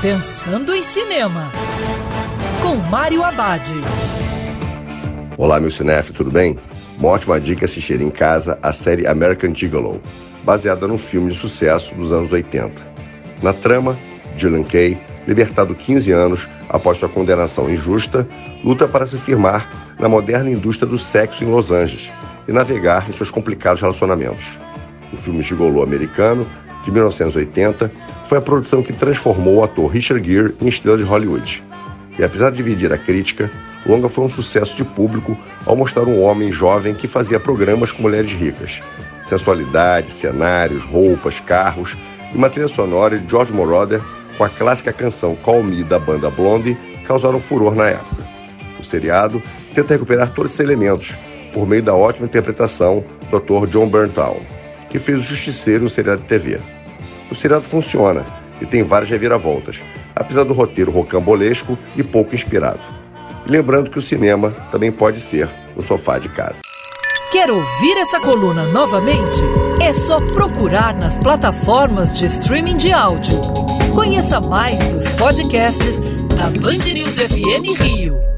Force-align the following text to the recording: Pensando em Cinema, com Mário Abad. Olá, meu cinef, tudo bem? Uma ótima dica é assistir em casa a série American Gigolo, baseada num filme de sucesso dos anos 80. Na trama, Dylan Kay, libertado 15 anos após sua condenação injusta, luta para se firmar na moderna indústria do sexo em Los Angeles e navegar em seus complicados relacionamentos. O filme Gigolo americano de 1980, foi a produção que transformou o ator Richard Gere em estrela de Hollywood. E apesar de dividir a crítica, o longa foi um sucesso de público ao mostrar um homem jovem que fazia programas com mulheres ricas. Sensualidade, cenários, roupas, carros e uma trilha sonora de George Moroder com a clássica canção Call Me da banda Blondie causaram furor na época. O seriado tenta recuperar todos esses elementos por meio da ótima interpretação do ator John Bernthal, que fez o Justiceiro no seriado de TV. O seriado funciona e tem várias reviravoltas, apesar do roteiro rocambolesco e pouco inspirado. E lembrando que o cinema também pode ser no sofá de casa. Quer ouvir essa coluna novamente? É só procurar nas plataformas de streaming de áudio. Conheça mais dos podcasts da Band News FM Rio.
Pensando 0.00 0.72
em 0.72 0.80
Cinema, 0.80 1.50
com 2.62 2.76
Mário 2.88 3.24
Abad. 3.24 3.68
Olá, 5.36 5.58
meu 5.58 5.72
cinef, 5.72 6.12
tudo 6.12 6.30
bem? 6.30 6.56
Uma 7.00 7.08
ótima 7.08 7.40
dica 7.40 7.64
é 7.64 7.66
assistir 7.66 8.00
em 8.00 8.08
casa 8.08 8.56
a 8.62 8.72
série 8.72 9.08
American 9.08 9.52
Gigolo, 9.52 10.00
baseada 10.44 10.86
num 10.86 10.98
filme 10.98 11.32
de 11.32 11.36
sucesso 11.36 11.92
dos 11.96 12.12
anos 12.12 12.30
80. 12.30 12.80
Na 13.42 13.52
trama, 13.52 13.98
Dylan 14.36 14.62
Kay, 14.62 14.96
libertado 15.26 15.74
15 15.74 16.12
anos 16.12 16.48
após 16.68 16.98
sua 16.98 17.08
condenação 17.08 17.68
injusta, 17.68 18.24
luta 18.62 18.86
para 18.86 19.04
se 19.04 19.18
firmar 19.18 19.96
na 19.98 20.08
moderna 20.08 20.48
indústria 20.48 20.88
do 20.88 20.96
sexo 20.96 21.42
em 21.42 21.48
Los 21.48 21.72
Angeles 21.72 22.12
e 22.46 22.52
navegar 22.52 23.10
em 23.10 23.12
seus 23.12 23.32
complicados 23.32 23.80
relacionamentos. 23.80 24.60
O 25.12 25.16
filme 25.16 25.42
Gigolo 25.42 25.82
americano 25.82 26.46
de 26.84 26.90
1980, 26.90 27.90
foi 28.26 28.38
a 28.38 28.42
produção 28.42 28.82
que 28.82 28.92
transformou 28.92 29.56
o 29.56 29.62
ator 29.64 29.90
Richard 29.90 30.26
Gere 30.26 30.54
em 30.60 30.68
estrela 30.68 30.96
de 30.96 31.04
Hollywood. 31.04 31.62
E 32.18 32.24
apesar 32.24 32.50
de 32.50 32.56
dividir 32.56 32.92
a 32.92 32.98
crítica, 32.98 33.50
o 33.86 33.90
longa 33.90 34.08
foi 34.08 34.24
um 34.24 34.30
sucesso 34.30 34.76
de 34.76 34.84
público 34.84 35.36
ao 35.64 35.76
mostrar 35.76 36.04
um 36.04 36.22
homem 36.22 36.50
jovem 36.50 36.94
que 36.94 37.06
fazia 37.06 37.38
programas 37.38 37.92
com 37.92 38.02
mulheres 38.02 38.32
ricas. 38.32 38.82
Sensualidade, 39.26 40.10
cenários, 40.10 40.84
roupas, 40.84 41.38
carros 41.38 41.96
e 42.32 42.36
uma 42.36 42.50
trilha 42.50 42.68
sonora 42.68 43.18
de 43.18 43.30
George 43.30 43.52
Moroder 43.52 44.00
com 44.36 44.44
a 44.44 44.48
clássica 44.48 44.92
canção 44.92 45.36
Call 45.36 45.62
Me 45.62 45.84
da 45.84 45.98
banda 45.98 46.30
Blondie 46.30 46.76
causaram 47.06 47.40
furor 47.40 47.74
na 47.74 47.86
época. 47.86 48.22
O 48.78 48.84
seriado 48.84 49.42
tenta 49.74 49.94
recuperar 49.94 50.32
todos 50.34 50.52
esses 50.52 50.64
elementos 50.64 51.16
por 51.52 51.66
meio 51.66 51.82
da 51.82 51.94
ótima 51.94 52.26
interpretação 52.26 53.04
do 53.30 53.36
ator 53.36 53.66
John 53.66 53.88
Bernthal, 53.88 54.40
que 54.88 54.98
fez 54.98 55.18
o 55.18 55.22
Justiceiro 55.22 55.84
no 55.84 55.90
seriado 55.90 56.22
de 56.22 56.28
TV. 56.28 56.60
O 57.30 57.34
seriado 57.34 57.64
funciona 57.64 58.24
e 58.60 58.66
tem 58.66 58.82
várias 58.82 59.10
reviravoltas, 59.10 59.82
apesar 60.14 60.44
do 60.44 60.52
roteiro 60.52 60.90
rocambolesco 60.90 61.78
e 61.96 62.02
pouco 62.02 62.34
inspirado. 62.34 62.80
E 63.46 63.50
lembrando 63.50 63.90
que 63.90 63.98
o 63.98 64.02
cinema 64.02 64.50
também 64.70 64.90
pode 64.90 65.20
ser 65.20 65.48
no 65.76 65.82
sofá 65.82 66.18
de 66.18 66.28
casa. 66.28 66.60
Quer 67.30 67.50
ouvir 67.50 67.98
essa 67.98 68.18
coluna 68.20 68.64
novamente? 68.72 69.40
É 69.80 69.92
só 69.92 70.18
procurar 70.18 70.96
nas 70.96 71.18
plataformas 71.18 72.14
de 72.14 72.24
streaming 72.26 72.76
de 72.76 72.90
áudio. 72.90 73.38
Conheça 73.94 74.40
mais 74.40 74.82
dos 74.86 75.08
podcasts 75.10 75.98
da 76.36 76.46
Band 76.60 76.92
News 76.92 77.18
FM 77.18 77.78
Rio. 77.80 78.37